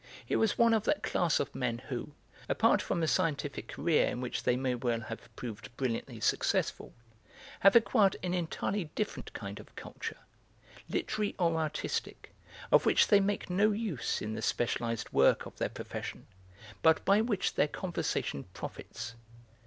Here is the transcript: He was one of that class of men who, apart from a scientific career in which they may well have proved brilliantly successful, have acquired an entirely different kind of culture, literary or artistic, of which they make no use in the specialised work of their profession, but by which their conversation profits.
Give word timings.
He 0.25 0.35
was 0.35 0.57
one 0.57 0.73
of 0.73 0.83
that 0.85 1.03
class 1.03 1.39
of 1.39 1.53
men 1.53 1.77
who, 1.77 2.13
apart 2.49 2.81
from 2.81 3.03
a 3.03 3.07
scientific 3.07 3.67
career 3.67 4.07
in 4.07 4.19
which 4.19 4.41
they 4.41 4.55
may 4.55 4.73
well 4.73 4.99
have 5.01 5.29
proved 5.35 5.69
brilliantly 5.77 6.19
successful, 6.19 6.91
have 7.59 7.75
acquired 7.75 8.17
an 8.23 8.33
entirely 8.33 8.85
different 8.95 9.31
kind 9.33 9.59
of 9.59 9.75
culture, 9.75 10.17
literary 10.89 11.35
or 11.37 11.55
artistic, 11.55 12.33
of 12.71 12.87
which 12.87 13.09
they 13.09 13.19
make 13.19 13.47
no 13.51 13.71
use 13.71 14.23
in 14.23 14.33
the 14.33 14.41
specialised 14.41 15.13
work 15.13 15.45
of 15.45 15.57
their 15.59 15.69
profession, 15.69 16.25
but 16.81 17.05
by 17.05 17.21
which 17.21 17.53
their 17.53 17.67
conversation 17.67 18.45
profits. 18.55 19.13